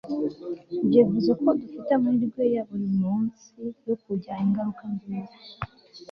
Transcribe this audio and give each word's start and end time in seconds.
ibyo 0.83 0.99
bivuze 1.07 1.31
ko 1.41 1.47
dufite 1.59 1.89
amahirwe 1.97 2.43
ya 2.55 2.61
buri 2.67 2.87
munsi 3.01 3.53
yo 3.87 3.95
kugira 4.03 4.41
ingaruka 4.45 4.83
nziza 4.93 5.37